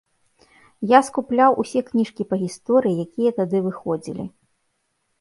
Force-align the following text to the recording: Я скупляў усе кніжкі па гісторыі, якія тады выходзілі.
Я 0.91 0.99
скупляў 1.09 1.59
усе 1.65 1.79
кніжкі 1.91 2.27
па 2.33 2.41
гісторыі, 2.47 2.97
якія 3.07 3.31
тады 3.39 3.57
выходзілі. 3.71 4.31